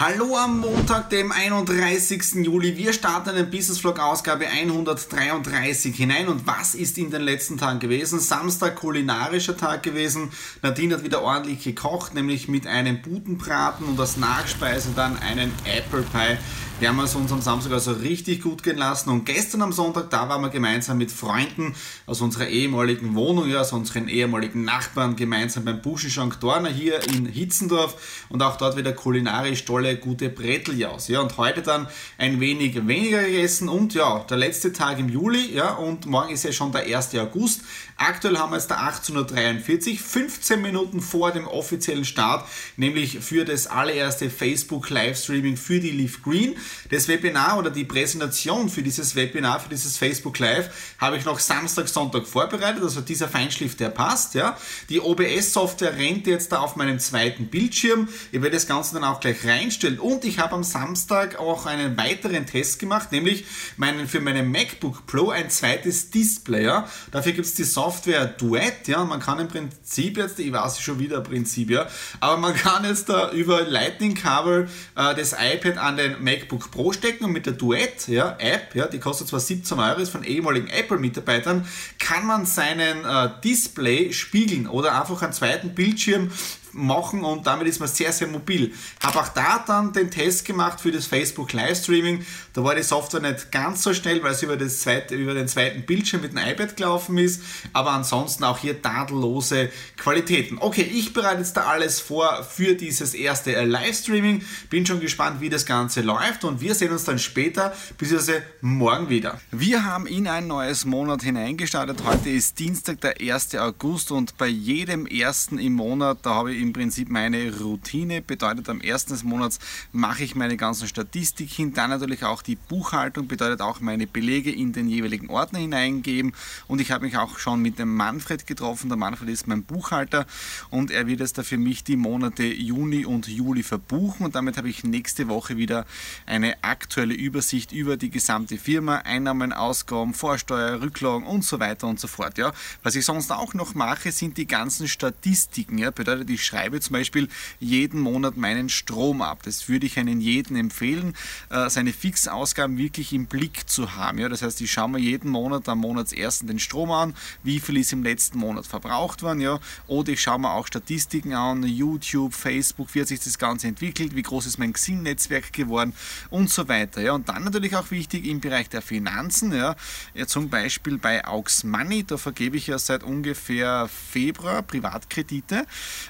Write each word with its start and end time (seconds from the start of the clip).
Hallo 0.00 0.36
am 0.36 0.60
Montag, 0.60 1.10
dem 1.10 1.32
31. 1.32 2.44
Juli. 2.44 2.76
Wir 2.76 2.92
starten 2.92 3.36
in 3.36 3.50
Business 3.50 3.80
Vlog 3.80 3.98
Ausgabe 3.98 4.46
133 4.46 5.96
hinein. 5.96 6.28
Und 6.28 6.46
was 6.46 6.76
ist 6.76 6.98
in 6.98 7.10
den 7.10 7.22
letzten 7.22 7.58
Tagen 7.58 7.80
gewesen? 7.80 8.20
Samstag 8.20 8.76
kulinarischer 8.76 9.56
Tag 9.56 9.82
gewesen. 9.82 10.30
Nadine 10.62 10.94
hat 10.94 11.02
wieder 11.02 11.22
ordentlich 11.22 11.64
gekocht, 11.64 12.14
nämlich 12.14 12.46
mit 12.46 12.64
einem 12.68 13.02
Butenbraten 13.02 13.88
und 13.88 13.98
als 13.98 14.16
Nachspeise 14.16 14.90
dann 14.94 15.18
einen 15.18 15.52
Apple 15.64 16.02
Pie. 16.02 16.38
Wir 16.80 16.90
haben 16.90 17.00
es 17.00 17.16
uns 17.16 17.32
am 17.32 17.40
Samstag 17.40 17.72
also 17.72 17.90
richtig 17.90 18.40
gut 18.40 18.62
gehen 18.62 18.78
lassen. 18.78 19.10
Und 19.10 19.24
gestern 19.24 19.62
am 19.62 19.72
Sonntag, 19.72 20.10
da 20.10 20.28
waren 20.28 20.42
wir 20.42 20.48
gemeinsam 20.48 20.98
mit 20.98 21.10
Freunden 21.10 21.74
aus 22.06 22.20
unserer 22.20 22.46
ehemaligen 22.46 23.16
Wohnung, 23.16 23.50
ja, 23.50 23.62
aus 23.62 23.72
unseren 23.72 24.06
ehemaligen 24.06 24.62
Nachbarn, 24.62 25.16
gemeinsam 25.16 25.64
beim 25.64 25.82
Buschenschank 25.82 26.38
Dorner 26.38 26.68
hier 26.68 27.02
in 27.08 27.26
Hitzendorf. 27.26 28.26
Und 28.28 28.44
auch 28.44 28.58
dort 28.58 28.76
wieder 28.76 28.92
kulinarisch 28.92 29.64
tolle, 29.64 29.87
gute 29.96 30.28
Bretteljaus. 30.28 31.08
Ja, 31.08 31.20
und 31.20 31.36
heute 31.36 31.62
dann 31.62 31.88
ein 32.18 32.40
wenig 32.40 32.86
weniger 32.86 33.22
gegessen. 33.22 33.68
Und 33.68 33.94
ja, 33.94 34.24
der 34.28 34.36
letzte 34.36 34.72
Tag 34.72 34.98
im 34.98 35.08
Juli, 35.08 35.54
ja, 35.54 35.74
und 35.74 36.06
morgen 36.06 36.32
ist 36.32 36.44
ja 36.44 36.52
schon 36.52 36.72
der 36.72 36.82
1. 36.82 37.14
August. 37.16 37.62
Aktuell 37.96 38.38
haben 38.38 38.52
wir 38.52 38.58
jetzt 38.58 38.70
da 38.70 38.88
18.43 38.88 39.92
Uhr, 39.92 39.98
15 39.98 40.62
Minuten 40.62 41.00
vor 41.00 41.32
dem 41.32 41.48
offiziellen 41.48 42.04
Start, 42.04 42.48
nämlich 42.76 43.18
für 43.18 43.44
das 43.44 43.66
allererste 43.66 44.30
Facebook 44.30 44.88
Livestreaming 44.90 45.56
für 45.56 45.80
die 45.80 45.90
Leaf 45.90 46.22
Green. 46.22 46.56
Das 46.90 47.08
Webinar 47.08 47.58
oder 47.58 47.70
die 47.70 47.84
Präsentation 47.84 48.68
für 48.68 48.82
dieses 48.82 49.16
Webinar, 49.16 49.58
für 49.58 49.68
dieses 49.68 49.96
Facebook 49.96 50.38
Live, 50.38 50.94
habe 50.98 51.16
ich 51.16 51.24
noch 51.24 51.40
Samstag, 51.40 51.88
Sonntag 51.88 52.26
vorbereitet. 52.26 52.82
Also 52.82 53.00
dieser 53.00 53.28
Feinschliff, 53.28 53.76
der 53.76 53.88
passt. 53.88 54.34
Ja. 54.34 54.56
Die 54.88 55.00
OBS-Software 55.00 55.96
rennt 55.96 56.26
jetzt 56.28 56.52
da 56.52 56.58
auf 56.58 56.76
meinem 56.76 57.00
zweiten 57.00 57.48
Bildschirm. 57.48 58.08
Ich 58.30 58.40
werde 58.40 58.56
das 58.56 58.66
Ganze 58.68 58.94
dann 58.94 59.04
auch 59.04 59.18
gleich 59.18 59.44
reinstellen. 59.44 59.77
Und 60.00 60.24
ich 60.24 60.38
habe 60.38 60.54
am 60.54 60.64
Samstag 60.64 61.38
auch 61.38 61.66
einen 61.66 61.96
weiteren 61.96 62.46
Test 62.46 62.78
gemacht, 62.78 63.12
nämlich 63.12 63.44
meinen, 63.76 64.08
für 64.08 64.20
meinen 64.20 64.50
MacBook 64.50 65.06
Pro 65.06 65.30
ein 65.30 65.50
zweites 65.50 66.10
Display. 66.10 66.64
Ja. 66.64 66.88
Dafür 67.12 67.32
gibt 67.32 67.46
es 67.46 67.54
die 67.54 67.64
Software 67.64 68.26
Duet. 68.26 68.88
Ja. 68.88 69.04
Man 69.04 69.20
kann 69.20 69.38
im 69.38 69.48
Prinzip 69.48 70.16
jetzt, 70.16 70.38
ich 70.40 70.52
weiß 70.52 70.80
schon 70.80 70.98
wieder 70.98 71.20
Prinzip, 71.20 71.70
ja, 71.70 71.86
aber 72.20 72.36
man 72.36 72.54
kann 72.54 72.84
jetzt 72.84 73.08
da 73.08 73.30
über 73.30 73.62
Lightning-Kabel 73.62 74.68
äh, 74.96 75.14
das 75.14 75.32
iPad 75.32 75.78
an 75.78 75.96
den 75.96 76.22
MacBook 76.22 76.70
Pro 76.70 76.92
stecken 76.92 77.24
und 77.24 77.32
mit 77.32 77.46
der 77.46 77.52
Duett 77.52 78.08
ja, 78.08 78.36
App, 78.38 78.74
ja, 78.74 78.86
die 78.86 78.98
kostet 78.98 79.28
zwar 79.28 79.40
17 79.40 79.78
Euro, 79.78 80.00
ist 80.00 80.10
von 80.10 80.24
ehemaligen 80.24 80.68
Apple-Mitarbeitern, 80.68 81.66
kann 81.98 82.26
man 82.26 82.46
seinen 82.46 83.04
äh, 83.04 83.30
Display 83.44 84.12
spiegeln 84.12 84.66
oder 84.66 85.00
einfach 85.00 85.22
einen 85.22 85.32
zweiten 85.32 85.74
Bildschirm 85.74 86.30
machen 86.72 87.24
und 87.24 87.46
damit 87.46 87.66
ist 87.68 87.80
man 87.80 87.88
sehr, 87.88 88.12
sehr 88.12 88.28
mobil. 88.28 88.72
Habe 89.02 89.20
auch 89.20 89.28
da 89.28 89.64
dann 89.66 89.92
den 89.92 90.10
Test 90.10 90.44
gemacht 90.44 90.80
für 90.80 90.92
das 90.92 91.06
Facebook 91.06 91.52
Livestreaming. 91.52 92.24
Da 92.52 92.64
war 92.64 92.74
die 92.74 92.82
Software 92.82 93.20
nicht 93.20 93.50
ganz 93.52 93.82
so 93.82 93.94
schnell, 93.94 94.22
weil 94.22 94.32
es 94.32 94.42
über, 94.42 94.56
das 94.56 94.80
zweite, 94.80 95.14
über 95.14 95.34
den 95.34 95.48
zweiten 95.48 95.82
Bildschirm 95.82 96.22
mit 96.22 96.32
dem 96.32 96.38
iPad 96.38 96.76
gelaufen 96.76 97.18
ist, 97.18 97.42
aber 97.72 97.92
ansonsten 97.92 98.44
auch 98.44 98.58
hier 98.58 98.80
tadellose 98.80 99.70
Qualitäten. 99.96 100.58
Okay, 100.58 100.82
ich 100.82 101.12
bereite 101.12 101.38
jetzt 101.38 101.56
da 101.56 101.66
alles 101.66 102.00
vor 102.00 102.42
für 102.44 102.74
dieses 102.74 103.14
erste 103.14 103.64
Livestreaming. 103.64 104.42
Bin 104.70 104.86
schon 104.86 105.00
gespannt, 105.00 105.40
wie 105.40 105.48
das 105.48 105.66
Ganze 105.66 106.00
läuft 106.00 106.44
und 106.44 106.60
wir 106.60 106.74
sehen 106.74 106.92
uns 106.92 107.04
dann 107.04 107.18
später, 107.18 107.74
beziehungsweise 107.96 108.42
morgen 108.60 109.08
wieder. 109.08 109.40
Wir 109.50 109.84
haben 109.84 110.06
in 110.06 110.26
ein 110.26 110.46
neues 110.46 110.84
Monat 110.84 111.22
hineingestartet. 111.22 112.04
Heute 112.04 112.30
ist 112.30 112.58
Dienstag, 112.58 113.00
der 113.00 113.20
1. 113.20 113.54
August 113.56 114.10
und 114.12 114.36
bei 114.38 114.46
jedem 114.46 115.06
ersten 115.06 115.58
im 115.58 115.74
Monat, 115.74 116.18
da 116.22 116.34
habe 116.34 116.52
ich 116.52 116.57
im 116.58 116.72
Prinzip 116.72 117.08
meine 117.08 117.56
Routine. 117.58 118.22
Bedeutet, 118.22 118.68
am 118.68 118.80
ersten 118.80 119.12
des 119.12 119.24
Monats 119.24 119.58
mache 119.92 120.24
ich 120.24 120.34
meine 120.34 120.56
ganzen 120.56 120.88
Statistiken, 120.88 121.72
dann 121.74 121.90
natürlich 121.90 122.24
auch 122.24 122.42
die 122.42 122.56
Buchhaltung, 122.56 123.28
bedeutet 123.28 123.60
auch 123.60 123.80
meine 123.80 124.06
Belege 124.06 124.50
in 124.50 124.72
den 124.72 124.88
jeweiligen 124.88 125.30
Ordner 125.30 125.58
hineingeben. 125.58 126.32
Und 126.66 126.80
ich 126.80 126.90
habe 126.90 127.04
mich 127.04 127.16
auch 127.16 127.38
schon 127.38 127.62
mit 127.62 127.78
dem 127.78 127.94
Manfred 127.94 128.46
getroffen. 128.46 128.88
Der 128.88 128.98
Manfred 128.98 129.28
ist 129.30 129.46
mein 129.46 129.62
Buchhalter 129.62 130.26
und 130.70 130.90
er 130.90 131.06
wird 131.06 131.20
jetzt 131.20 131.38
da 131.38 131.42
für 131.42 131.58
mich 131.58 131.84
die 131.84 131.96
Monate 131.96 132.44
Juni 132.44 133.04
und 133.04 133.28
Juli 133.28 133.62
verbuchen. 133.62 134.26
Und 134.26 134.34
damit 134.34 134.56
habe 134.56 134.68
ich 134.68 134.84
nächste 134.84 135.28
Woche 135.28 135.56
wieder 135.56 135.86
eine 136.26 136.62
aktuelle 136.62 137.14
Übersicht 137.14 137.72
über 137.72 137.96
die 137.96 138.10
gesamte 138.10 138.58
Firma, 138.58 138.96
Einnahmen, 138.98 139.52
Ausgaben, 139.52 140.14
Vorsteuer, 140.14 140.80
Rücklagen 140.80 141.26
und 141.26 141.44
so 141.44 141.60
weiter 141.60 141.86
und 141.86 142.00
so 142.00 142.08
fort. 142.08 142.38
Ja. 142.38 142.52
Was 142.82 142.94
ich 142.94 143.04
sonst 143.04 143.30
auch 143.30 143.54
noch 143.54 143.74
mache, 143.74 144.12
sind 144.12 144.36
die 144.36 144.46
ganzen 144.46 144.88
Statistiken. 144.88 145.78
Ja. 145.78 145.90
Bedeutet, 145.90 146.30
ich 146.30 146.44
schreibe 146.48 146.80
zum 146.80 146.94
Beispiel 146.94 147.28
jeden 147.60 148.00
Monat 148.00 148.36
meinen 148.36 148.68
Strom 148.68 149.22
ab. 149.22 149.42
Das 149.44 149.68
würde 149.68 149.86
ich 149.86 149.98
einen 149.98 150.20
jeden 150.20 150.56
empfehlen, 150.56 151.14
äh, 151.50 151.68
seine 151.70 151.92
Fixausgaben 151.92 152.78
wirklich 152.78 153.12
im 153.12 153.26
Blick 153.26 153.68
zu 153.68 153.94
haben. 153.96 154.18
Ja, 154.18 154.28
das 154.28 154.42
heißt, 154.42 154.60
ich 154.60 154.72
schaue 154.72 154.88
mir 154.88 154.98
jeden 154.98 155.30
Monat 155.30 155.68
am 155.68 155.78
Monatsersten 155.78 156.48
den 156.48 156.58
Strom 156.58 156.90
an, 156.90 157.14
wie 157.42 157.60
viel 157.60 157.76
ist 157.76 157.92
im 157.92 158.02
letzten 158.02 158.38
Monat 158.38 158.66
verbraucht 158.66 159.22
worden, 159.22 159.40
ja, 159.40 159.60
oder 159.86 160.12
ich 160.12 160.22
schaue 160.22 160.38
mir 160.38 160.50
auch 160.50 160.66
Statistiken 160.66 161.34
an, 161.34 161.62
YouTube, 161.62 162.34
Facebook, 162.34 162.94
wie 162.94 163.02
hat 163.02 163.08
sich 163.08 163.20
das 163.20 163.38
Ganze 163.38 163.68
entwickelt, 163.68 164.16
wie 164.16 164.22
groß 164.22 164.46
ist 164.46 164.58
mein 164.58 164.72
Xing-Netzwerk 164.72 165.52
geworden 165.52 165.92
und 166.30 166.50
so 166.50 166.68
weiter. 166.68 167.02
Ja. 167.02 167.12
Und 167.12 167.28
dann 167.28 167.44
natürlich 167.44 167.76
auch 167.76 167.90
wichtig 167.90 168.26
im 168.26 168.40
Bereich 168.40 168.68
der 168.68 168.82
Finanzen, 168.82 169.52
ja, 169.52 169.76
ja 170.14 170.26
zum 170.26 170.48
Beispiel 170.48 170.98
bei 170.98 171.26
Aux 171.26 171.64
Money, 171.64 172.04
da 172.04 172.16
vergebe 172.16 172.56
ich 172.56 172.68
ja 172.68 172.78
seit 172.78 173.02
ungefähr 173.02 173.88
Februar 173.88 174.62
Privatkredite. 174.62 175.66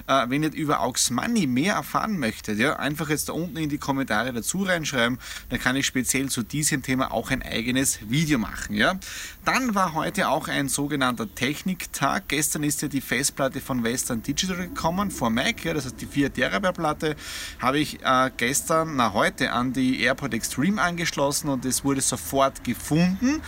Äh, 0.07 0.28
wenn 0.31 0.43
ihr 0.43 0.53
über 0.53 0.81
Aux 0.81 1.11
Money 1.11 1.47
mehr 1.47 1.75
erfahren 1.75 2.19
möchtet, 2.19 2.59
ja, 2.59 2.77
einfach 2.77 3.09
jetzt 3.09 3.29
da 3.29 3.33
unten 3.33 3.57
in 3.57 3.69
die 3.69 3.79
Kommentare 3.79 4.33
dazu 4.33 4.63
reinschreiben, 4.63 5.19
dann 5.51 5.61
kann 5.61 5.77
ich 5.77 5.87
speziell 5.87 6.29
zu 6.29 6.43
diesem 6.43 6.83
Thema 6.83 7.13
auch 7.13 7.31
ein 7.31 7.43
eigenes 7.43 7.99
Video 8.09 8.39
machen. 8.39 8.75
Ja. 8.75 8.99
Dann 9.45 9.75
war 9.75 9.95
heute 9.95 10.29
auch 10.29 10.49
ein 10.49 10.69
sogenannter 10.69 11.33
Techniktag. 11.35 12.29
Gestern 12.29 12.65
ist 12.65 12.83
ja 12.83 12.89
die 12.89 13.01
Festplatte 13.01 13.61
von 13.61 13.83
Western 13.83 14.23
Digital 14.23 14.57
gekommen, 14.57 15.11
vor 15.11 15.31
Mac, 15.31 15.65
ja, 15.65 15.75
das 15.75 15.85
heißt 15.87 16.01
die 16.01 16.07
4 16.07 16.33
Terabyte 16.33 16.75
Platte, 16.75 17.17
habe 17.59 17.79
ich 17.79 18.03
äh, 18.03 18.31
gestern, 18.37 18.97
na 18.97 19.13
heute, 19.13 19.53
an 19.53 19.73
die 19.73 20.01
AirPod 20.03 20.35
Extreme 20.35 20.81
angeschlossen 20.81 21.49
und 21.49 21.65
es 21.65 21.85
wurde 21.85 22.01
sofort 22.01 22.63
gefunden. 22.65 23.41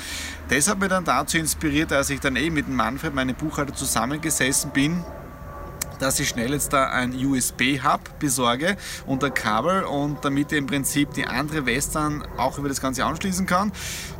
Das 0.49 0.69
hat 0.69 0.81
mich 0.81 0.89
dann 0.89 1.05
dazu 1.05 1.39
inspiriert, 1.39 1.93
als 1.93 2.11
ich 2.11 2.21
dann 2.21 2.37
eh 2.37 2.50
mit 2.50 2.67
dem 2.67 2.76
Manfred, 2.76 3.15
meinem 3.15 3.37
Buchhalter, 3.37 3.75
zusammengesessen 3.75 4.71
bin 4.73 5.05
dass 6.00 6.19
ich 6.19 6.29
schnell 6.29 6.52
jetzt 6.52 6.73
da 6.73 6.91
ein 6.91 7.14
USB-Hub 7.14 8.19
besorge 8.19 8.76
und 9.06 9.23
ein 9.23 9.35
Kabel 9.35 9.85
und 9.85 10.25
damit 10.25 10.52
im 10.52 10.67
Prinzip 10.67 11.12
die 11.14 11.26
andere 11.26 11.67
Western 11.67 12.25
auch 12.37 12.58
über 12.58 12.69
das 12.69 12.81
Ganze 12.81 13.05
anschließen 13.05 13.47
kann. 13.47 13.73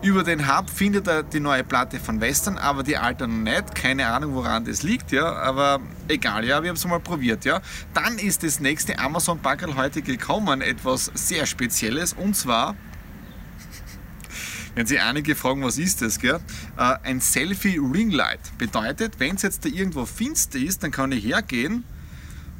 Über 0.03 0.23
den 0.23 0.47
Hub 0.47 0.71
findet 0.71 1.09
er 1.09 1.23
die 1.23 1.41
neue 1.41 1.65
Platte 1.65 1.99
von 1.99 2.21
Western, 2.21 2.59
aber 2.59 2.83
die 2.83 2.97
alte 2.97 3.27
noch 3.27 3.53
nicht. 3.53 3.75
Keine 3.75 4.07
Ahnung, 4.07 4.35
woran 4.35 4.65
das 4.65 4.83
liegt, 4.83 5.13
ja, 5.13 5.33
aber 5.33 5.81
egal, 6.09 6.45
ja, 6.45 6.63
wir 6.63 6.69
haben 6.69 6.77
es 6.77 6.87
mal 6.87 7.01
probiert, 7.01 7.45
ja. 7.45 7.61
Dann 7.95 8.19
ist 8.19 8.43
das 8.43 8.61
nächste 8.61 8.99
Amazon-Packerl 8.99 9.77
heute 9.77 10.03
gekommen, 10.03 10.61
etwas 10.61 11.11
sehr 11.15 11.47
Spezielles 11.47 12.13
und 12.13 12.37
zwar 12.37 12.77
wenn 14.75 14.87
sich 14.87 15.01
einige 15.01 15.35
fragen, 15.35 15.63
was 15.63 15.79
ist 15.79 16.03
das, 16.03 16.19
gell? 16.19 16.41
Äh, 16.77 16.97
ein 17.03 17.21
Selfie 17.21 17.79
Ringlight 17.79 18.57
bedeutet, 18.59 19.19
wenn 19.19 19.37
es 19.37 19.43
jetzt 19.43 19.65
da 19.65 19.69
irgendwo 19.69 20.07
finster 20.07 20.59
ist, 20.59 20.83
dann 20.83 20.91
kann 20.91 21.13
ich 21.13 21.25
hergehen 21.25 21.85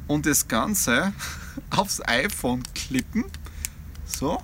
und 0.07 0.25
das 0.25 0.47
Ganze 0.47 1.13
aufs 1.69 2.01
iPhone 2.05 2.63
klippen. 2.73 3.25
So. 4.05 4.43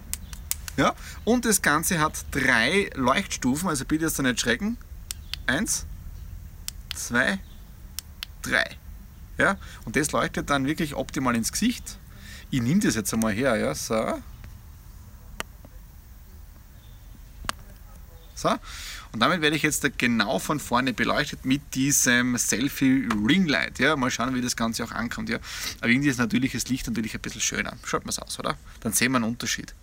Ja. 0.78 0.96
Und 1.26 1.46
das 1.46 1.62
Ganze 1.62 2.00
hat 2.00 2.26
drei 2.32 2.90
Leuchtstufen, 2.96 3.68
also 3.68 3.84
bitte 3.86 4.06
jetzt 4.06 4.20
nicht 4.22 4.40
schrecken. 4.40 4.78
Eins, 5.48 5.86
zwei, 6.96 7.40
drei. 8.44 8.78
Ja? 9.38 9.58
Und 9.86 9.96
das 9.96 10.12
leuchtet 10.12 10.50
dann 10.50 10.66
wirklich 10.66 10.96
optimal 10.96 11.36
ins 11.36 11.52
Gesicht. 11.52 11.98
Ich 12.50 12.62
nehme 12.62 12.80
das 12.80 12.96
jetzt 12.96 13.14
einmal 13.14 13.34
her. 13.34 13.58
Ja? 13.58 13.74
So. 13.76 14.22
So. 18.38 18.50
Und 19.12 19.20
damit 19.20 19.42
werde 19.42 19.56
ich 19.56 19.64
jetzt 19.64 19.86
genau 19.98 20.38
von 20.38 20.60
vorne 20.60 20.94
beleuchtet 20.94 21.44
mit 21.44 21.74
diesem 21.74 22.38
Selfie 22.38 23.10
Ringlight. 23.28 23.80
Ja, 23.80 23.96
mal 23.96 24.12
schauen, 24.12 24.36
wie 24.36 24.42
das 24.42 24.56
Ganze 24.56 24.84
auch 24.84 24.92
ankommt. 24.92 25.30
Ja. 25.30 25.40
Aber 25.82 25.90
irgendwie 25.90 26.10
ist 26.10 26.20
natürliches 26.20 26.68
Licht 26.68 26.88
natürlich 26.88 27.16
ein 27.16 27.22
bisschen 27.22 27.42
schöner. 27.42 27.74
Schaut 27.84 28.06
mal 28.06 28.14
aus, 28.24 28.40
oder? 28.40 28.56
Dann 28.82 28.94
sehen 28.94 29.12
wir 29.12 29.18
einen 29.18 29.26
Unterschied. 29.26 29.74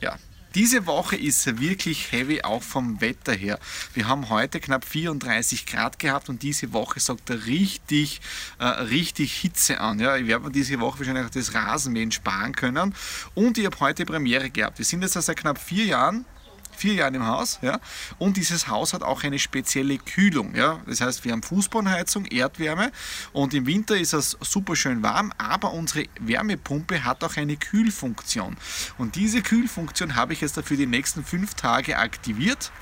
Ja, 0.00 0.18
diese 0.54 0.86
Woche 0.86 1.16
ist 1.16 1.60
wirklich 1.60 2.12
heavy, 2.12 2.42
auch 2.42 2.62
vom 2.62 3.00
Wetter 3.00 3.32
her. 3.32 3.58
Wir 3.92 4.06
haben 4.06 4.28
heute 4.28 4.60
knapp 4.60 4.84
34 4.84 5.66
Grad 5.66 5.98
gehabt 5.98 6.28
und 6.28 6.44
diese 6.44 6.72
Woche 6.72 7.00
sagt 7.00 7.28
er 7.30 7.46
richtig, 7.46 8.20
äh, 8.60 8.66
richtig 8.66 9.32
Hitze 9.32 9.80
an. 9.80 9.98
Ja, 9.98 10.16
ich 10.16 10.28
werde 10.28 10.44
mir 10.44 10.52
diese 10.52 10.78
Woche 10.78 11.00
wahrscheinlich 11.00 11.26
auch 11.26 11.30
das 11.30 11.54
Rasenmähen 11.54 12.12
sparen 12.12 12.54
können. 12.54 12.94
Und 13.34 13.58
ich 13.58 13.66
habe 13.66 13.80
heute 13.80 14.04
Premiere 14.04 14.48
gehabt. 14.48 14.78
Wir 14.78 14.84
sind 14.84 15.02
jetzt 15.02 15.14
seit 15.14 15.36
knapp 15.36 15.58
vier 15.58 15.86
Jahren 15.86 16.24
vier 16.76 16.94
Jahren 16.94 17.14
im 17.14 17.26
Haus. 17.26 17.58
Ja? 17.62 17.80
Und 18.18 18.36
dieses 18.36 18.68
Haus 18.68 18.92
hat 18.92 19.02
auch 19.02 19.22
eine 19.22 19.38
spezielle 19.38 19.98
Kühlung. 19.98 20.54
Ja? 20.54 20.80
Das 20.86 21.00
heißt, 21.00 21.24
wir 21.24 21.32
haben 21.32 21.42
Fußbodenheizung, 21.42 22.26
Erdwärme 22.26 22.92
und 23.32 23.54
im 23.54 23.66
Winter 23.66 23.96
ist 23.96 24.12
es 24.12 24.36
super 24.40 24.76
schön 24.76 25.02
warm, 25.02 25.32
aber 25.38 25.72
unsere 25.72 26.06
Wärmepumpe 26.20 27.04
hat 27.04 27.24
auch 27.24 27.36
eine 27.36 27.56
Kühlfunktion. 27.56 28.56
Und 28.98 29.16
diese 29.16 29.42
Kühlfunktion 29.42 30.16
habe 30.16 30.32
ich 30.32 30.40
jetzt 30.40 30.56
dafür 30.56 30.76
die 30.76 30.86
nächsten 30.86 31.24
fünf 31.24 31.54
Tage 31.54 31.98
aktiviert 31.98 32.72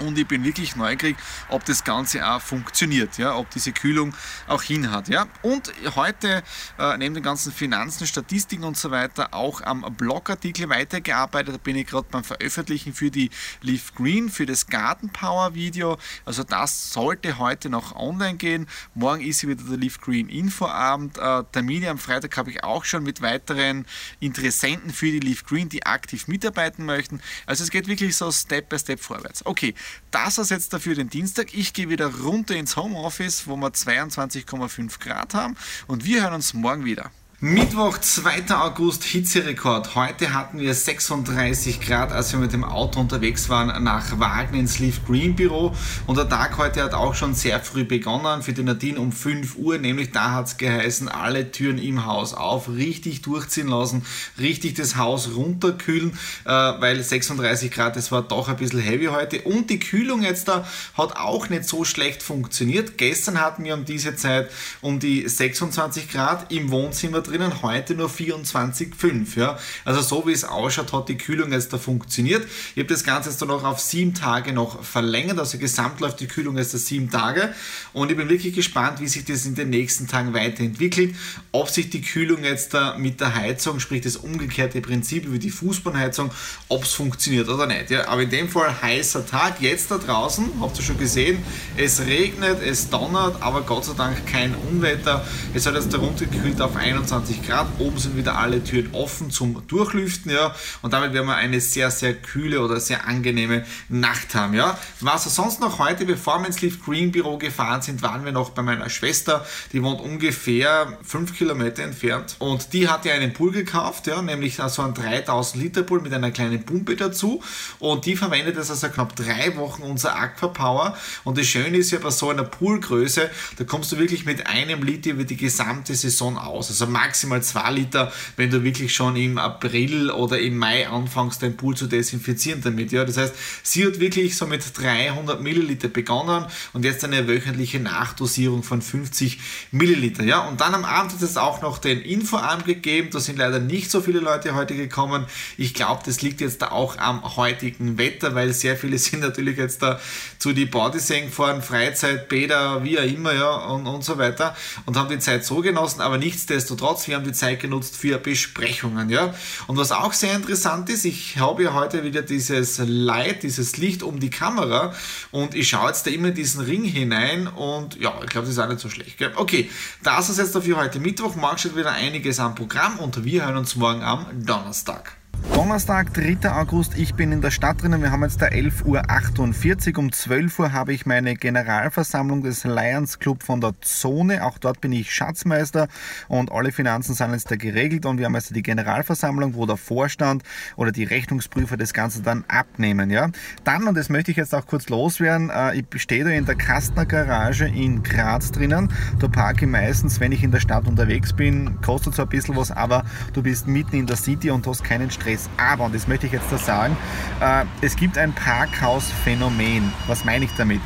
und 0.00 0.18
ich 0.18 0.26
bin 0.26 0.44
wirklich 0.44 0.76
neugierig, 0.76 1.16
ob 1.48 1.64
das 1.64 1.84
Ganze 1.84 2.26
auch 2.26 2.40
funktioniert, 2.40 3.18
ja, 3.18 3.36
ob 3.36 3.50
diese 3.50 3.72
Kühlung 3.72 4.14
auch 4.46 4.62
hinhat. 4.62 5.08
Ja. 5.08 5.26
Und 5.42 5.72
heute 5.94 6.42
äh, 6.78 6.96
neben 6.96 7.14
den 7.14 7.22
ganzen 7.22 7.52
Finanzen, 7.52 8.06
Statistiken 8.06 8.64
und 8.64 8.76
so 8.76 8.90
weiter 8.90 9.34
auch 9.34 9.60
am 9.62 9.82
Blogartikel 9.96 10.68
weitergearbeitet. 10.68 11.54
Da 11.54 11.58
bin 11.58 11.76
ich 11.76 11.86
gerade 11.86 12.06
beim 12.10 12.24
Veröffentlichen 12.24 12.94
für 12.94 13.10
die 13.10 13.30
Leaf 13.60 13.94
Green, 13.94 14.30
für 14.30 14.46
das 14.46 14.66
Garden 14.66 15.10
Power 15.10 15.54
Video. 15.54 15.98
Also 16.24 16.44
das 16.44 16.92
sollte 16.92 17.38
heute 17.38 17.68
noch 17.70 17.94
online 17.94 18.36
gehen. 18.36 18.66
Morgen 18.94 19.22
ist 19.22 19.46
wieder 19.46 19.62
der 19.62 19.76
Leaf 19.76 20.00
Green 20.00 20.28
Infoabend. 20.28 21.18
Äh, 21.18 21.44
Termine 21.52 21.90
am 21.90 21.98
Freitag 21.98 22.36
habe 22.36 22.50
ich 22.50 22.64
auch 22.64 22.84
schon 22.84 23.02
mit 23.02 23.22
weiteren 23.22 23.86
Interessenten 24.20 24.92
für 24.92 25.10
die 25.10 25.20
Leaf 25.20 25.44
Green, 25.44 25.68
die 25.68 25.84
aktiv 25.84 26.28
mitarbeiten 26.28 26.84
möchten. 26.84 27.20
Also 27.46 27.64
es 27.64 27.70
geht 27.70 27.86
wirklich 27.86 28.16
so 28.16 28.30
Step 28.32 28.68
by 28.68 28.78
Step 28.78 29.00
vorwärts. 29.00 29.44
Okay, 29.44 29.74
das 30.10 30.38
ist 30.38 30.50
jetzt 30.50 30.72
dafür 30.72 30.94
den 30.94 31.10
Dienstag. 31.10 31.54
Ich 31.54 31.72
gehe 31.72 31.88
wieder 31.88 32.12
runter 32.22 32.54
ins 32.54 32.76
Homeoffice, 32.76 33.46
wo 33.46 33.56
wir 33.56 33.68
22,5 33.68 34.98
Grad 35.00 35.34
haben 35.34 35.56
und 35.86 36.04
wir 36.04 36.22
hören 36.22 36.34
uns 36.34 36.54
morgen 36.54 36.84
wieder. 36.84 37.10
Mittwoch, 37.42 37.96
2. 37.96 38.54
August, 38.54 39.02
Hitzerekord. 39.02 39.94
Heute 39.94 40.34
hatten 40.34 40.58
wir 40.58 40.74
36 40.74 41.80
Grad, 41.80 42.12
als 42.12 42.32
wir 42.32 42.38
mit 42.38 42.52
dem 42.52 42.64
Auto 42.64 43.00
unterwegs 43.00 43.48
waren 43.48 43.82
nach 43.82 44.20
Wagen 44.20 44.58
ins 44.58 44.78
Leaf 44.78 45.06
Green 45.06 45.36
Büro. 45.36 45.74
Und 46.06 46.18
der 46.18 46.28
Tag 46.28 46.58
heute 46.58 46.82
hat 46.82 46.92
auch 46.92 47.14
schon 47.14 47.32
sehr 47.32 47.58
früh 47.60 47.84
begonnen, 47.84 48.42
für 48.42 48.52
die 48.52 48.62
Nadine 48.62 49.00
um 49.00 49.10
5 49.10 49.56
Uhr, 49.56 49.78
nämlich 49.78 50.12
da 50.12 50.32
hat 50.32 50.48
es 50.48 50.58
geheißen, 50.58 51.08
alle 51.08 51.50
Türen 51.50 51.78
im 51.78 52.04
Haus 52.04 52.34
auf, 52.34 52.68
richtig 52.68 53.22
durchziehen 53.22 53.68
lassen, 53.68 54.04
richtig 54.38 54.74
das 54.74 54.96
Haus 54.96 55.30
runterkühlen, 55.34 56.10
äh, 56.44 56.50
weil 56.50 57.02
36 57.02 57.70
Grad, 57.70 57.96
das 57.96 58.12
war 58.12 58.20
doch 58.20 58.50
ein 58.50 58.56
bisschen 58.56 58.80
heavy 58.80 59.06
heute. 59.06 59.40
Und 59.40 59.70
die 59.70 59.78
Kühlung 59.78 60.22
jetzt 60.22 60.46
da 60.48 60.68
hat 60.92 61.16
auch 61.16 61.48
nicht 61.48 61.64
so 61.64 61.86
schlecht 61.86 62.22
funktioniert. 62.22 62.98
Gestern 62.98 63.40
hatten 63.40 63.64
wir 63.64 63.72
um 63.72 63.86
diese 63.86 64.14
Zeit 64.14 64.50
um 64.82 65.00
die 65.00 65.26
26 65.26 66.10
Grad 66.10 66.52
im 66.52 66.70
Wohnzimmer 66.70 67.22
drinnen, 67.30 67.62
heute 67.62 67.94
nur 67.94 68.08
24,5. 68.08 69.38
Ja? 69.38 69.58
Also 69.84 70.00
so 70.00 70.26
wie 70.26 70.32
es 70.32 70.44
ausschaut, 70.44 70.92
hat 70.92 71.08
die 71.08 71.16
Kühlung 71.16 71.52
jetzt 71.52 71.72
da 71.72 71.78
funktioniert. 71.78 72.46
Ich 72.74 72.82
habe 72.82 72.92
das 72.92 73.04
Ganze 73.04 73.30
jetzt 73.30 73.40
dann 73.40 73.48
noch 73.48 73.64
auf 73.64 73.80
sieben 73.80 74.14
Tage 74.14 74.52
noch 74.52 74.82
verlängert, 74.82 75.38
also 75.38 75.58
gesamt 75.58 76.00
läuft 76.00 76.20
die 76.20 76.26
Kühlung 76.26 76.56
jetzt 76.58 76.74
da 76.74 76.78
sieben 76.78 77.10
Tage 77.10 77.54
und 77.92 78.10
ich 78.10 78.16
bin 78.16 78.28
wirklich 78.28 78.54
gespannt, 78.54 79.00
wie 79.00 79.08
sich 79.08 79.24
das 79.24 79.46
in 79.46 79.54
den 79.54 79.70
nächsten 79.70 80.06
Tagen 80.06 80.34
weiterentwickelt, 80.34 81.14
ob 81.52 81.68
sich 81.68 81.90
die 81.90 82.02
Kühlung 82.02 82.44
jetzt 82.44 82.74
da 82.74 82.96
mit 82.98 83.20
der 83.20 83.34
Heizung, 83.34 83.80
sprich 83.80 84.02
das 84.02 84.16
umgekehrte 84.16 84.80
Prinzip 84.80 85.30
wie 85.30 85.38
die 85.38 85.50
Fußbodenheizung, 85.50 86.30
ob 86.68 86.84
es 86.84 86.92
funktioniert 86.92 87.48
oder 87.48 87.66
nicht. 87.66 87.90
Ja? 87.90 88.08
Aber 88.08 88.22
in 88.22 88.30
dem 88.30 88.48
Fall 88.48 88.74
heißer 88.82 89.26
Tag, 89.26 89.60
jetzt 89.60 89.90
da 89.90 89.98
draußen, 89.98 90.50
habt 90.60 90.78
ihr 90.78 90.84
schon 90.84 90.98
gesehen, 90.98 91.42
es 91.76 92.00
regnet, 92.00 92.62
es 92.62 92.90
donnert, 92.90 93.42
aber 93.42 93.62
Gott 93.62 93.84
sei 93.84 93.92
Dank 93.96 94.26
kein 94.26 94.54
Unwetter. 94.54 95.24
Es 95.54 95.66
hat 95.66 95.74
jetzt 95.74 95.92
darunter 95.92 96.26
gekühlt 96.26 96.60
auf 96.60 96.76
21 96.76 97.19
25 97.20 97.46
Grad. 97.46 97.66
Oben 97.78 97.98
sind 97.98 98.16
wieder 98.16 98.36
alle 98.36 98.62
Türen 98.64 98.94
offen 98.94 99.30
zum 99.30 99.66
Durchlüften, 99.66 100.32
ja. 100.32 100.54
Und 100.82 100.92
damit 100.92 101.12
werden 101.12 101.26
wir 101.26 101.36
eine 101.36 101.60
sehr, 101.60 101.90
sehr 101.90 102.14
kühle 102.14 102.60
oder 102.60 102.80
sehr 102.80 103.06
angenehme 103.06 103.64
Nacht 103.88 104.34
haben, 104.34 104.54
ja. 104.54 104.78
Was 105.00 105.24
sonst 105.34 105.60
noch 105.60 105.78
heute, 105.78 106.06
bevor 106.06 106.38
wir 106.40 106.46
ins 106.46 106.60
Leaf 106.60 106.82
Green 106.84 107.12
Büro 107.12 107.36
gefahren 107.36 107.82
sind, 107.82 108.02
waren 108.02 108.24
wir 108.24 108.32
noch 108.32 108.50
bei 108.50 108.62
meiner 108.62 108.88
Schwester. 108.88 109.46
Die 109.72 109.82
wohnt 109.82 110.00
ungefähr 110.00 110.98
5 111.02 111.36
Kilometer 111.36 111.82
entfernt. 111.82 112.36
Und 112.38 112.72
die 112.72 112.88
hat 112.88 113.04
ja 113.04 113.14
einen 113.14 113.32
Pool 113.32 113.52
gekauft, 113.52 114.06
ja, 114.06 114.22
nämlich 114.22 114.56
so 114.56 114.82
einen 114.82 114.94
3000 114.94 115.62
Liter 115.62 115.82
Pool 115.82 116.00
mit 116.00 116.12
einer 116.12 116.30
kleinen 116.30 116.64
Pumpe 116.64 116.96
dazu. 116.96 117.42
Und 117.78 118.06
die 118.06 118.16
verwendet 118.16 118.56
das 118.56 118.70
also 118.70 118.88
knapp 118.88 119.14
drei 119.16 119.56
Wochen 119.56 119.82
unser 119.82 120.16
Aquapower. 120.16 120.96
Und 121.24 121.38
das 121.38 121.46
Schöne 121.46 121.78
ist 121.78 121.90
ja 121.90 121.98
bei 121.98 122.10
so 122.10 122.30
einer 122.30 122.44
Poolgröße, 122.44 123.30
da 123.58 123.64
kommst 123.64 123.92
du 123.92 123.98
wirklich 123.98 124.24
mit 124.24 124.46
einem 124.46 124.82
Liter 124.82 125.10
über 125.10 125.24
die 125.24 125.36
gesamte 125.36 125.94
Saison 125.94 126.38
aus. 126.38 126.70
Also 126.70 126.86
maximal 127.10 127.42
2 127.42 127.70
Liter, 127.72 128.12
wenn 128.36 128.50
du 128.50 128.62
wirklich 128.62 128.94
schon 128.94 129.16
im 129.16 129.36
April 129.36 130.10
oder 130.10 130.38
im 130.38 130.56
Mai 130.56 130.88
anfängst, 130.88 131.42
dein 131.42 131.56
Pool 131.56 131.76
zu 131.76 131.88
desinfizieren 131.88 132.62
damit. 132.62 132.92
Ja, 132.92 133.04
das 133.04 133.16
heißt, 133.16 133.34
sie 133.64 133.84
hat 133.84 133.98
wirklich 133.98 134.36
so 134.36 134.46
mit 134.46 134.62
300 134.78 135.40
Milliliter 135.40 135.88
begonnen 135.88 136.46
und 136.72 136.84
jetzt 136.84 137.04
eine 137.04 137.26
wöchentliche 137.26 137.80
Nachdosierung 137.80 138.62
von 138.62 138.80
50 138.80 139.40
Milliliter. 139.72 140.22
Ja, 140.22 140.46
und 140.46 140.60
dann 140.60 140.74
am 140.74 140.84
Abend 140.84 141.12
hat 141.12 141.22
es 141.22 141.36
auch 141.36 141.62
noch 141.62 141.78
den 141.78 142.00
Infoarm 142.00 142.62
gegeben. 142.64 143.08
Da 143.10 143.18
sind 143.18 143.38
leider 143.38 143.58
nicht 143.58 143.90
so 143.90 144.00
viele 144.00 144.20
Leute 144.20 144.54
heute 144.54 144.76
gekommen. 144.76 145.26
Ich 145.56 145.74
glaube, 145.74 146.02
das 146.06 146.22
liegt 146.22 146.40
jetzt 146.40 146.62
da 146.62 146.70
auch 146.70 146.96
am 146.98 147.36
heutigen 147.36 147.98
Wetter, 147.98 148.36
weil 148.36 148.52
sehr 148.52 148.76
viele 148.76 148.98
sind 148.98 149.20
natürlich 149.20 149.58
jetzt 149.58 149.82
da 149.82 149.98
zu 150.38 150.52
die 150.52 150.66
Bodysang 150.66 151.24
gefahren, 151.26 151.60
Freizeit, 151.60 152.28
Bäder, 152.28 152.84
wie 152.84 152.98
auch 153.00 153.04
immer, 153.04 153.34
ja, 153.34 153.50
und, 153.50 153.88
und 153.88 154.04
so 154.04 154.16
weiter 154.16 154.54
und 154.86 154.96
haben 154.96 155.08
die 155.08 155.18
Zeit 155.18 155.44
so 155.44 155.56
genossen, 155.56 156.00
aber 156.00 156.18
nichtsdestotrotz 156.18 156.99
wir 157.08 157.16
haben 157.16 157.24
die 157.24 157.32
Zeit 157.32 157.60
genutzt 157.60 157.96
für 157.96 158.18
Besprechungen. 158.18 159.10
Ja? 159.10 159.34
Und 159.66 159.76
was 159.76 159.92
auch 159.92 160.12
sehr 160.12 160.34
interessant 160.34 160.88
ist, 160.90 161.04
ich 161.04 161.38
habe 161.38 161.64
ja 161.64 161.74
heute 161.74 162.04
wieder 162.04 162.22
dieses 162.22 162.78
Light, 162.84 163.42
dieses 163.42 163.76
Licht 163.76 164.02
um 164.02 164.20
die 164.20 164.30
Kamera 164.30 164.94
und 165.30 165.54
ich 165.54 165.68
schaue 165.68 165.88
jetzt 165.88 166.06
da 166.06 166.10
immer 166.10 166.28
in 166.28 166.34
diesen 166.34 166.62
Ring 166.62 166.84
hinein 166.84 167.46
und 167.46 168.00
ja, 168.00 168.14
ich 168.22 168.28
glaube, 168.28 168.46
das 168.46 168.56
ist 168.56 168.58
auch 168.58 168.68
nicht 168.68 168.80
so 168.80 168.88
schlecht. 168.88 169.18
Gell? 169.18 169.32
Okay, 169.36 169.70
das 170.02 170.30
ist 170.30 170.38
jetzt 170.38 170.54
dafür 170.54 170.76
heute 170.76 171.00
Mittwoch. 171.00 171.36
Morgen 171.36 171.58
steht 171.58 171.76
wieder 171.76 171.92
einiges 171.92 172.40
am 172.40 172.54
Programm 172.54 172.98
und 172.98 173.24
wir 173.24 173.44
hören 173.44 173.56
uns 173.56 173.76
morgen 173.76 174.02
am 174.02 174.26
Donnerstag. 174.44 175.19
Donnerstag, 175.54 176.14
3. 176.14 176.50
August, 176.50 176.96
ich 176.96 177.14
bin 177.14 177.32
in 177.32 177.40
der 177.40 177.50
Stadt 177.50 177.82
drinnen. 177.82 178.02
Wir 178.02 178.10
haben 178.10 178.22
jetzt 178.22 178.40
da 178.40 178.46
11.48 178.46 179.92
Uhr. 179.92 179.98
Um 179.98 180.12
12 180.12 180.58
Uhr 180.58 180.72
habe 180.72 180.92
ich 180.92 181.06
meine 181.06 181.34
Generalversammlung 181.34 182.42
des 182.42 182.64
Lions 182.64 183.18
Club 183.18 183.42
von 183.42 183.60
der 183.60 183.74
Zone. 183.80 184.44
Auch 184.44 184.58
dort 184.58 184.80
bin 184.80 184.92
ich 184.92 185.12
Schatzmeister 185.12 185.88
und 186.28 186.52
alle 186.52 186.72
Finanzen 186.72 187.14
sind 187.14 187.32
jetzt 187.32 187.50
da 187.50 187.56
geregelt. 187.56 188.06
Und 188.06 188.18
wir 188.18 188.26
haben 188.26 188.34
also 188.34 188.54
die 188.54 188.62
Generalversammlung, 188.62 189.54
wo 189.54 189.66
der 189.66 189.76
Vorstand 189.76 190.42
oder 190.76 190.92
die 190.92 191.04
Rechnungsprüfer 191.04 191.76
das 191.76 191.94
Ganze 191.94 192.22
dann 192.22 192.44
abnehmen. 192.46 193.10
Ja? 193.10 193.30
Dann, 193.64 193.86
und 193.88 193.96
das 193.96 194.08
möchte 194.08 194.30
ich 194.30 194.36
jetzt 194.36 194.54
auch 194.54 194.66
kurz 194.66 194.88
loswerden, 194.88 195.50
äh, 195.50 195.76
ich 195.76 196.02
stehe 196.02 196.24
da 196.24 196.30
in 196.30 196.46
der 196.46 196.56
Kastner 196.56 197.06
Garage 197.06 197.66
in 197.66 198.02
Graz 198.02 198.52
drinnen. 198.52 198.92
Da 199.18 199.28
parke 199.28 199.64
ich 199.64 199.70
meistens, 199.70 200.20
wenn 200.20 200.32
ich 200.32 200.42
in 200.42 200.52
der 200.52 200.60
Stadt 200.60 200.86
unterwegs 200.86 201.32
bin, 201.32 201.80
kostet 201.80 202.14
so 202.14 202.22
ein 202.22 202.28
bisschen 202.28 202.56
was, 202.56 202.70
aber 202.70 203.04
du 203.32 203.42
bist 203.42 203.66
mitten 203.66 203.96
in 203.96 204.06
der 204.06 204.16
City 204.16 204.50
und 204.50 204.66
hast 204.66 204.84
keinen 204.84 205.10
Stress 205.10 205.29
Stress. 205.30 205.50
Aber, 205.56 205.84
und 205.84 205.94
das 205.94 206.08
möchte 206.08 206.26
ich 206.26 206.32
jetzt 206.32 206.50
da 206.50 206.58
sagen, 206.58 206.96
äh, 207.40 207.64
es 207.80 207.96
gibt 207.96 208.18
ein 208.18 208.32
Parkhausphänomen. 208.32 209.92
Was 210.06 210.24
meine 210.24 210.44
ich 210.44 210.50
damit? 210.56 210.80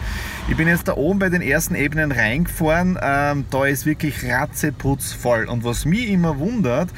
Ich 0.46 0.58
bin 0.58 0.68
jetzt 0.68 0.88
da 0.88 0.96
oben 0.98 1.20
bei 1.20 1.30
den 1.30 1.40
ersten 1.40 1.74
Ebenen 1.74 2.12
reingefahren. 2.12 2.98
Ähm, 3.00 3.46
da 3.50 3.64
ist 3.64 3.86
wirklich 3.86 4.26
ratzeputzvoll. 4.26 5.46
Und 5.46 5.64
was 5.64 5.86
mich 5.86 6.10
immer 6.10 6.38
wundert, 6.38 6.90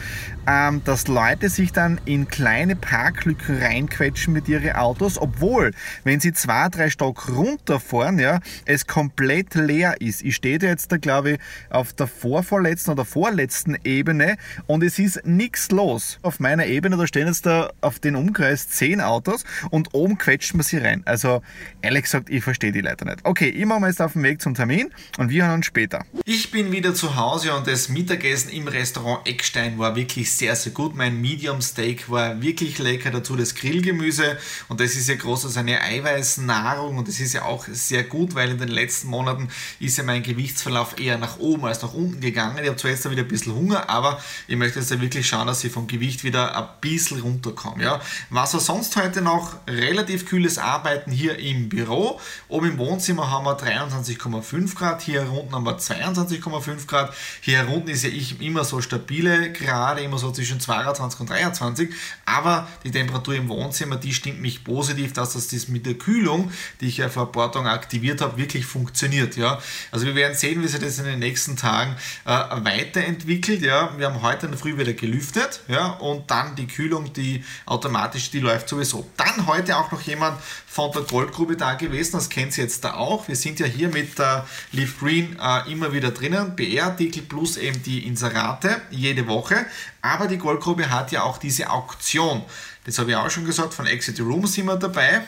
ähm, 0.48 0.82
dass 0.84 1.06
Leute 1.06 1.48
sich 1.48 1.72
dann 1.72 2.00
in 2.04 2.26
kleine 2.28 2.74
Parklücken 2.74 3.58
reinquetschen 3.58 4.32
mit 4.32 4.48
ihren 4.48 4.72
Autos, 4.72 5.18
obwohl, 5.18 5.72
wenn 6.04 6.18
sie 6.18 6.32
zwei, 6.32 6.68
drei 6.68 6.90
Stock 6.90 7.28
runterfahren, 7.28 8.18
ja, 8.18 8.40
es 8.64 8.86
komplett 8.86 9.54
leer 9.54 10.00
ist. 10.00 10.22
Ich 10.22 10.36
stehe 10.36 10.58
da 10.58 10.66
jetzt 10.66 10.90
da, 10.90 10.96
glaube 10.96 11.32
ich, 11.32 11.38
auf 11.70 11.92
der 11.92 12.06
vorvorletzten 12.08 12.92
oder 12.92 13.04
vorletzten 13.04 13.76
Ebene 13.84 14.36
und 14.66 14.82
es 14.82 14.98
ist 14.98 15.24
nichts 15.24 15.70
los. 15.70 16.18
Auf 16.22 16.40
meiner 16.40 16.66
Ebene, 16.66 16.96
da 16.96 17.06
stehen 17.06 17.26
jetzt 17.26 17.46
da 17.46 17.70
auf 17.80 17.98
den 17.98 18.16
Umkreis 18.16 18.68
zehn 18.68 19.00
Autos 19.00 19.44
und 19.70 19.94
oben 19.94 20.18
quetscht 20.18 20.54
man 20.54 20.62
sie 20.62 20.78
rein. 20.78 21.02
Also, 21.04 21.42
ehrlich 21.82 22.02
gesagt, 22.02 22.30
ich 22.30 22.42
verstehe 22.42 22.72
die 22.72 22.80
Leute 22.80 23.04
nicht. 23.04 23.18
Okay, 23.24 23.35
Okay, 23.36 23.50
ich 23.50 23.66
mache 23.66 23.84
jetzt 23.84 24.00
auf 24.00 24.14
den 24.14 24.22
Weg 24.22 24.40
zum 24.40 24.54
Termin 24.54 24.88
und 25.18 25.28
wir 25.28 25.44
hören 25.44 25.56
uns 25.56 25.66
später. 25.66 26.06
Ich 26.24 26.50
bin 26.50 26.72
wieder 26.72 26.94
zu 26.94 27.16
Hause 27.16 27.52
und 27.54 27.66
das 27.66 27.90
Mittagessen 27.90 28.48
im 28.48 28.66
Restaurant 28.66 29.28
Eckstein 29.28 29.78
war 29.78 29.94
wirklich 29.94 30.32
sehr, 30.32 30.56
sehr 30.56 30.72
gut. 30.72 30.94
Mein 30.94 31.20
Medium 31.20 31.60
Steak 31.60 32.10
war 32.10 32.40
wirklich 32.40 32.78
lecker, 32.78 33.10
dazu 33.10 33.36
das 33.36 33.54
Grillgemüse 33.54 34.38
und 34.70 34.80
das 34.80 34.94
ist 34.94 35.10
ja 35.10 35.16
groß 35.16 35.44
als 35.44 35.58
eine 35.58 35.82
Eiweißnahrung 35.82 36.96
und 36.96 37.08
das 37.08 37.20
ist 37.20 37.34
ja 37.34 37.42
auch 37.42 37.66
sehr 37.70 38.04
gut, 38.04 38.34
weil 38.34 38.52
in 38.52 38.56
den 38.56 38.68
letzten 38.68 39.08
Monaten 39.08 39.48
ist 39.80 39.98
ja 39.98 40.04
mein 40.04 40.22
Gewichtsverlauf 40.22 40.98
eher 40.98 41.18
nach 41.18 41.38
oben 41.38 41.66
als 41.66 41.82
nach 41.82 41.92
unten 41.92 42.22
gegangen. 42.22 42.56
Ich 42.62 42.68
habe 42.68 42.78
zwar 42.78 42.90
jetzt 42.90 43.10
wieder 43.10 43.20
ein 43.20 43.28
bisschen 43.28 43.54
Hunger, 43.54 43.90
aber 43.90 44.18
ich 44.48 44.56
möchte 44.56 44.78
jetzt 44.78 44.90
ja 44.90 44.98
wirklich 44.98 45.28
schauen, 45.28 45.46
dass 45.46 45.62
ich 45.62 45.70
vom 45.70 45.86
Gewicht 45.88 46.24
wieder 46.24 46.56
ein 46.56 46.68
bisschen 46.80 47.20
runterkomme. 47.20 47.84
Ja. 47.84 48.00
Was 48.30 48.54
war 48.54 48.60
sonst 48.60 48.96
heute 48.96 49.20
noch? 49.20 49.56
Relativ 49.68 50.24
kühles 50.24 50.56
Arbeiten 50.56 51.10
hier 51.10 51.38
im 51.38 51.68
Büro. 51.68 52.18
Oben 52.48 52.70
im 52.70 52.78
Wohnzimmer 52.78 53.25
haben 53.30 53.44
wir 53.44 53.58
23,5 53.58 54.74
Grad, 54.74 55.02
hier 55.02 55.30
unten 55.30 55.54
haben 55.54 55.64
wir 55.64 55.78
22,5 55.78 56.86
Grad. 56.86 57.14
Hier 57.40 57.68
unten 57.68 57.88
ist 57.88 58.04
ja 58.04 58.10
ich 58.10 58.40
immer 58.40 58.64
so 58.64 58.80
stabile 58.80 59.52
Grade, 59.52 60.02
immer 60.02 60.18
so 60.18 60.30
zwischen 60.30 60.60
22 60.60 61.20
und 61.20 61.30
23. 61.30 61.90
Aber 62.24 62.68
die 62.84 62.90
Temperatur 62.90 63.34
im 63.34 63.48
Wohnzimmer, 63.48 63.96
die 63.96 64.14
stimmt 64.14 64.40
mich 64.40 64.64
positiv, 64.64 65.12
dass 65.12 65.32
das 65.32 65.68
mit 65.68 65.86
der 65.86 65.94
Kühlung, 65.94 66.50
die 66.80 66.86
ich 66.86 66.98
ja 66.98 67.08
vor 67.08 67.32
Tagen 67.32 67.66
aktiviert 67.66 68.20
habe, 68.20 68.36
wirklich 68.36 68.66
funktioniert. 68.66 69.36
Ja. 69.36 69.58
Also 69.90 70.06
wir 70.06 70.14
werden 70.14 70.36
sehen, 70.36 70.62
wie 70.62 70.68
sich 70.68 70.80
das 70.80 70.98
in 70.98 71.04
den 71.04 71.18
nächsten 71.18 71.56
Tagen 71.56 71.96
äh, 72.24 72.30
weiterentwickelt. 72.30 73.62
Ja. 73.62 73.96
Wir 73.96 74.06
haben 74.06 74.22
heute 74.22 74.46
in 74.46 74.52
der 74.52 74.60
Früh 74.60 74.76
wieder 74.76 74.92
gelüftet 74.92 75.60
ja, 75.68 75.88
und 75.88 76.30
dann 76.30 76.56
die 76.56 76.66
Kühlung, 76.66 77.12
die 77.12 77.44
automatisch, 77.64 78.30
die 78.30 78.40
läuft 78.40 78.68
sowieso. 78.68 79.08
Dann 79.16 79.46
heute 79.46 79.76
auch 79.76 79.90
noch 79.92 80.00
jemand 80.02 80.38
von 80.66 80.92
der 80.92 81.02
Goldgrube 81.02 81.56
da 81.56 81.74
gewesen, 81.74 82.12
das 82.12 82.28
kennt 82.28 82.56
ihr 82.58 82.64
jetzt 82.64 82.84
da 82.84 82.94
auch. 82.94 83.15
Wir 83.26 83.36
sind 83.36 83.60
ja 83.60 83.66
hier 83.66 83.88
mit 83.88 84.18
der 84.18 84.46
Leaf 84.72 84.98
Green 84.98 85.36
äh, 85.40 85.70
immer 85.70 85.92
wieder 85.92 86.10
drinnen, 86.10 86.56
BR-Artikel 86.56 87.22
plus 87.22 87.56
eben 87.56 87.82
die 87.82 88.06
Inserate 88.06 88.80
jede 88.90 89.26
Woche. 89.26 89.66
Aber 90.02 90.26
die 90.26 90.38
Goldgrube 90.38 90.90
hat 90.90 91.12
ja 91.12 91.22
auch 91.22 91.38
diese 91.38 91.70
Auktion. 91.70 92.42
Das 92.84 92.98
habe 92.98 93.10
ich 93.10 93.16
auch 93.16 93.30
schon 93.30 93.44
gesagt, 93.44 93.74
von 93.74 93.86
Exit 93.86 94.20
Room 94.20 94.46
sind 94.46 94.66
wir 94.66 94.76
dabei. 94.76 95.22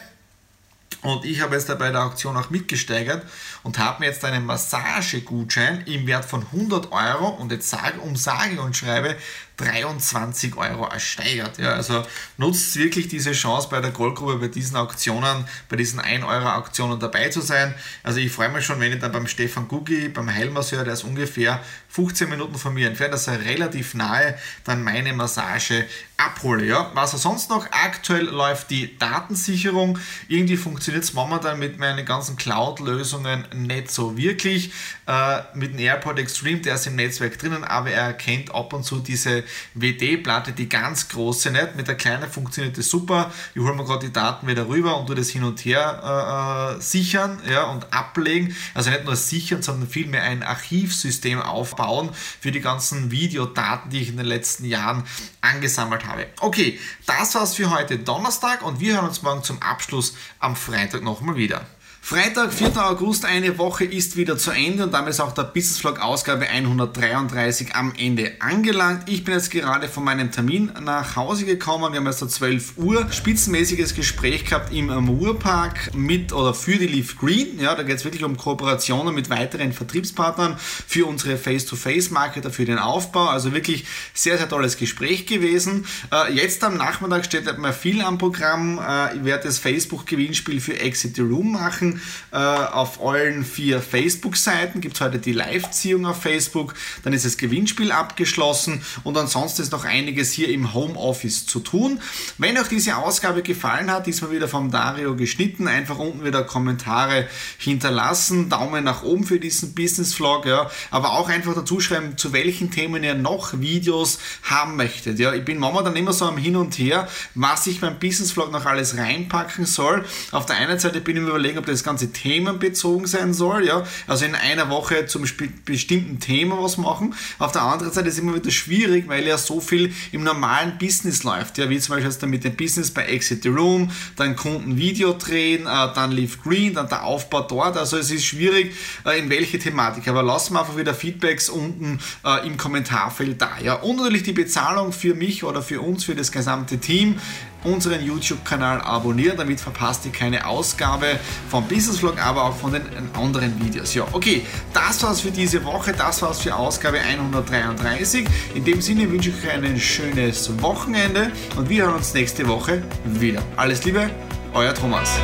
Und 1.03 1.25
ich 1.25 1.41
habe 1.41 1.55
jetzt 1.55 1.69
bei 1.79 1.91
der 1.91 2.05
Auktion 2.05 2.37
auch 2.37 2.51
mitgesteigert 2.51 3.25
und 3.63 3.79
habe 3.79 4.01
mir 4.01 4.07
jetzt 4.07 4.25
einen 4.25 4.45
Massagegutschein 4.45 5.83
im 5.87 6.07
Wert 6.07 6.25
von 6.25 6.43
100 6.43 6.91
Euro 6.91 7.29
und 7.29 7.53
jetzt 7.53 7.71
sage 7.71 8.01
und 8.01 8.19
sage 8.19 8.61
und 8.61 8.77
schreibe 8.77 9.17
23 9.59 10.57
Euro 10.57 10.87
ersteigert. 10.87 11.59
Ja, 11.59 11.75
also 11.75 12.05
nutzt 12.37 12.77
wirklich 12.77 13.09
diese 13.09 13.33
Chance 13.33 13.69
bei 13.71 13.81
der 13.81 13.91
Goldgrube, 13.91 14.37
bei 14.37 14.49
diesen 14.49 14.77
Auktionen, 14.77 15.45
bei 15.69 15.77
diesen 15.77 16.01
1 16.01 16.25
Euro 16.25 16.49
Auktionen 16.49 16.99
dabei 16.99 17.29
zu 17.29 17.41
sein. 17.41 17.75
Also 18.03 18.21
ich 18.21 18.33
freue 18.33 18.49
mich 18.49 18.65
schon, 18.65 18.81
wenn 18.81 18.93
ich 18.93 19.01
dann 19.01 19.13
beim 19.13 19.27
Stefan 19.27 19.69
Gugi, 19.69 20.09
beim 20.09 20.33
Heilmasseur, 20.33 20.85
der 20.85 20.95
ist 20.95 21.05
ungefähr 21.05 21.61
15 21.89 22.29
Minuten 22.29 22.55
von 22.55 22.73
mir 22.73 22.87
entfernt, 22.87 23.13
das 23.13 23.27
ist 23.27 23.45
relativ 23.45 23.95
nahe, 23.95 24.39
dann 24.65 24.85
meine 24.85 25.13
Massage 25.13 25.87
abhole. 26.17 26.65
Ja. 26.65 26.91
Was 26.95 27.13
er 27.13 27.19
sonst 27.19 27.49
noch? 27.51 27.67
Aktuell 27.71 28.27
läuft 28.27 28.71
die 28.71 28.99
Datensicherung. 28.99 29.99
Irgendwie 30.29 30.57
funktioniert 30.57 31.05
es 31.05 31.15
momentan 31.15 31.59
mit 31.59 31.79
meinen 31.79 32.05
ganzen 32.05 32.37
Cloud-Lösungen 32.37 33.47
nicht 33.55 33.91
so 33.91 34.17
wirklich. 34.17 34.73
Äh, 35.07 35.41
mit 35.55 35.73
dem 35.73 35.79
AirPod 35.79 36.19
Extreme, 36.19 36.61
der 36.61 36.75
ist 36.75 36.87
im 36.87 36.97
Netzwerk 36.97 37.39
drinnen, 37.39 37.65
aber 37.65 37.91
er 37.91 38.03
erkennt 38.03 38.55
ab 38.55 38.73
und 38.73 38.85
zu 38.85 38.99
diese 38.99 39.45
WD-Platte, 39.75 40.53
die 40.53 40.69
ganz 40.69 41.09
große 41.09 41.51
nicht. 41.51 41.77
Mit 41.77 41.89
der 41.89 41.95
kleinen 41.95 42.31
funktioniert 42.31 42.79
das 42.79 42.89
super. 42.89 43.33
Ich 43.55 43.63
hole 43.63 43.75
mir 43.75 43.85
gerade 43.85 44.07
die 44.07 44.13
Daten 44.13 44.47
wieder 44.47 44.69
rüber 44.69 44.99
und 44.99 45.07
tue 45.07 45.17
das 45.17 45.31
hin 45.31 45.45
und 45.45 45.65
her 45.65 46.75
äh, 46.75 46.77
äh, 46.77 46.81
sichern 46.81 47.41
ja, 47.49 47.65
und 47.65 47.93
ablegen. 47.93 48.55
Also 48.75 48.91
nicht 48.91 49.05
nur 49.05 49.17
sichern, 49.17 49.63
sondern 49.63 49.89
vielmehr 49.89 50.23
ein 50.23 50.43
Archivsystem 50.43 51.41
aufbauen 51.41 52.11
für 52.41 52.53
die 52.53 52.61
ganzen 52.61 53.11
Videodaten, 53.11 53.91
die 53.91 54.03
ich 54.03 54.09
in 54.09 54.17
den 54.17 54.27
letzten 54.27 54.65
Jahren 54.65 55.05
angesammelt 55.41 56.07
habe. 56.07 56.27
Okay, 56.41 56.79
das 57.07 57.35
war's 57.35 57.55
für 57.55 57.71
heute 57.71 57.99
Donnerstag 57.99 58.63
und 58.63 58.81
wir 58.81 58.95
hören 58.95 59.09
uns 59.09 59.23
morgen 59.23 59.43
zum 59.43 59.63
Abschluss 59.63 60.15
am 60.39 60.57
Freitag 60.57 61.03
nochmal 61.03 61.37
wieder. 61.37 61.67
Freitag, 62.01 62.55
4. 62.55 62.75
August, 62.89 63.27
eine 63.27 63.59
Woche 63.59 63.85
ist 63.85 64.17
wieder 64.17 64.39
zu 64.39 64.51
Ende 64.51 64.85
und 64.85 64.95
damit 64.95 65.11
ist 65.11 65.21
auch 65.21 65.33
der 65.33 65.43
Business 65.43 65.79
Vlog 65.79 66.01
Ausgabe 66.01 66.49
133 66.49 67.75
am 67.75 67.93
Ende 67.99 68.33
angelangt. 68.39 69.11
Ich 69.11 69.25
bin 69.25 69.35
jetzt 69.35 69.51
gerade 69.51 69.89
von 69.89 70.05
meinem 70.05 70.33
Termin 70.33 70.73
nach 70.81 71.17
Hause 71.17 71.45
gekommen. 71.45 71.93
Wir 71.93 72.01
haben 72.01 72.07
jetzt 72.07 72.23
um 72.23 72.31
12 72.31 72.79
Uhr 72.79 73.13
spitzenmäßiges 73.13 73.95
Gespräch 73.95 74.47
gehabt 74.47 74.73
im 74.73 74.87
Moorpark 74.87 75.95
mit 75.95 76.33
oder 76.33 76.55
für 76.55 76.79
die 76.79 76.87
Leaf 76.87 77.19
Green. 77.19 77.61
Ja, 77.61 77.75
da 77.75 77.83
geht 77.83 77.97
es 77.97 78.05
wirklich 78.05 78.25
um 78.25 78.39
Kooperationen 78.39 79.15
mit 79.15 79.29
weiteren 79.29 79.75
Vertriebspartnern 79.75 80.57
für 80.59 81.05
unsere 81.05 81.37
Face-to-Face-Marketer, 81.37 82.51
für 82.51 82.65
den 82.65 82.79
Aufbau. 82.79 83.27
Also 83.27 83.53
wirklich 83.53 83.85
sehr, 84.15 84.39
sehr 84.39 84.49
tolles 84.49 84.79
Gespräch 84.79 85.27
gewesen. 85.27 85.85
Äh, 86.11 86.33
jetzt 86.33 86.65
am 86.65 86.79
Nachmittag 86.79 87.27
steht 87.27 87.59
mir 87.59 87.75
viel 87.75 88.01
am 88.01 88.17
Programm. 88.17 88.79
Äh, 88.79 89.17
ich 89.17 89.25
werde 89.25 89.45
das 89.45 89.59
Facebook-Gewinnspiel 89.59 90.63
für 90.63 90.81
Exit 90.81 91.17
the 91.17 91.23
Room 91.23 91.53
machen. 91.53 91.88
Äh, 92.33 92.37
auf 92.37 93.05
allen 93.05 93.45
vier 93.45 93.81
Facebook-Seiten 93.81 94.81
gibt 94.81 94.97
es 94.97 95.01
heute 95.01 95.19
die 95.19 95.33
Live-Ziehung 95.33 96.07
auf 96.07 96.23
Facebook. 96.23 96.75
Dann 97.03 97.13
ist 97.13 97.25
das 97.25 97.37
Gewinnspiel 97.37 97.93
abgeschlossen 97.93 98.83
und 99.05 99.17
ansonsten 99.17 99.63
ist 99.63 99.73
noch 99.73 99.85
einiges 99.85 100.33
hier 100.33 100.49
im 100.49 100.75
Homeoffice 100.75 101.47
zu 101.47 101.61
tun. 101.61 102.01
Wenn 102.39 102.59
euch 102.59 102.69
diese 102.69 102.97
Ausgabe 102.97 103.43
gefallen 103.43 103.91
hat, 103.91 104.07
diesmal 104.07 104.31
wieder 104.31 104.49
vom 104.49 104.71
Dario 104.71 105.17
geschnitten, 105.17 105.69
einfach 105.69 105.99
unten 105.99 106.25
wieder 106.25 106.45
Kommentare 106.45 107.27
hinterlassen, 107.59 108.49
Daumen 108.49 108.85
nach 108.85 109.03
oben 109.03 109.25
für 109.25 109.41
diesen 109.41 109.75
Business-Vlog, 109.75 110.47
ja, 110.47 110.71
aber 110.91 111.13
auch 111.13 111.29
einfach 111.29 111.55
dazu 111.55 111.81
schreiben, 111.81 112.17
zu 112.17 112.33
welchen 112.33 112.71
Themen 112.71 113.05
ihr 113.05 113.15
noch 113.15 113.59
Videos 113.61 114.19
haben 114.43 114.77
möchtet. 114.77 115.19
Ja, 115.19 115.33
ich 115.33 115.45
bin 115.45 115.59
momentan 115.59 115.97
immer 115.97 116.13
so 116.13 116.27
am 116.27 116.39
Hin 116.39 116.57
und 116.57 116.79
Her, 116.79 117.09
was 117.35 117.67
ich 117.67 117.81
beim 117.81 117.99
Business-Vlog 117.99 118.53
noch 118.53 118.67
alles 118.67 118.97
reinpacken 118.97 119.67
soll. 119.67 120.05
Auf 120.33 120.47
der 120.47 120.57
einen 120.57 120.79
Seite 120.79 121.01
bin 121.01 121.17
ich 121.17 121.23
mir 121.23 121.29
überlegen, 121.29 121.59
ob 121.59 121.67
das 121.67 121.78
Ganze 121.85 122.13
themenbezogen 122.13 123.07
sein 123.07 123.35
soll. 123.35 123.67
Ja? 123.67 123.85
Also 124.07 124.25
in 124.25 124.35
einer 124.35 124.71
Woche 124.71 125.07
zum 125.07 125.25
bestimmten 125.65 126.21
Thema 126.21 126.63
was 126.63 126.79
machen. 126.79 127.15
Auf 127.39 127.53
der 127.53 127.63
anderen 127.63 127.93
Seite 127.93 128.09
ist 128.09 128.15
es 128.15 128.21
immer 128.21 128.35
wieder 128.35 128.51
schwierig, 128.51 129.09
weil 129.09 129.27
ja 129.27 129.39
so 129.39 129.61
viel 129.61 129.93
im 130.13 130.25
normalen 130.25 130.79
Business 130.79 131.25
läuft. 131.25 131.59
Ja? 131.59 131.69
Wie 131.71 131.79
zum 131.79 131.95
Beispiel 131.95 132.11
jetzt 132.11 132.27
mit 132.27 132.45
dem 132.45 132.57
Business 132.57 132.91
bei 132.91 133.05
Exit 133.05 133.43
the 133.43 133.49
Room, 133.49 133.91
dann 134.17 134.37
Kunden 134.37 134.77
Video 134.77 135.13
drehen, 135.13 135.63
äh, 135.63 135.95
dann 135.95 136.13
Leave 136.13 136.37
Green, 136.43 136.75
dann 136.75 136.89
der 136.89 137.05
Aufbau 137.05 137.43
dort. 137.43 137.77
Also 137.77 137.97
es 137.97 138.11
ist 138.11 138.25
schwierig, 138.25 138.75
äh, 139.05 139.19
in 139.19 139.31
welche 139.31 139.59
Thematik. 139.59 140.09
Aber 140.09 140.23
lassen 140.23 140.55
wir 140.55 140.61
einfach 140.61 140.77
wieder 140.77 140.95
Feedbacks 140.95 141.49
unten 141.49 141.99
äh, 142.25 142.47
im 142.47 142.57
Kommentarfeld 142.57 143.41
da. 143.41 143.51
Ja? 143.63 143.75
Und 143.75 143.97
natürlich 143.97 144.23
die 144.23 144.33
Bezahlung 144.33 144.93
für 144.93 145.15
mich 145.15 145.45
oder 145.45 145.63
für 145.63 145.81
uns, 145.81 146.05
für 146.05 146.15
das 146.15 146.33
gesamte 146.33 146.79
Team 146.79 147.19
unseren 147.65 148.03
YouTube-Kanal 148.03 148.81
abonnieren, 148.81 149.37
damit 149.37 149.61
verpasst 149.61 150.05
ihr 150.07 150.13
keine 150.13 150.47
Ausgabe 150.47 151.19
vom 151.51 151.67
Business 151.67 151.99
Vlog, 151.99 152.25
aber 152.25 152.45
auch 152.45 152.57
von 152.57 152.73
den 152.73 152.83
anderen 153.15 153.61
Videos. 153.65 153.95
Ja, 153.95 154.07
okay, 154.13 154.45
das 154.73 155.03
war's 155.03 155.21
für 155.21 155.31
diese 155.31 155.65
Woche, 155.65 155.93
das 155.93 156.23
war's 156.23 156.41
für 156.41 156.55
Ausgabe 156.55 157.01
133. 157.01 158.27
In 158.55 158.65
dem 158.65 158.81
Sinne 158.81 159.11
wünsche 159.11 159.31
ich 159.31 159.37
euch 159.45 159.53
ein 159.53 159.79
schönes 159.79 160.51
Wochenende 160.63 161.33
und 161.57 161.69
wir 161.69 161.85
hören 161.85 161.97
uns 161.97 162.15
nächste 162.15 162.47
Woche 162.47 162.83
wieder. 163.05 163.43
Alles 163.57 163.85
Liebe, 163.85 164.11
euer 164.55 164.75
Thomas. 164.75 165.19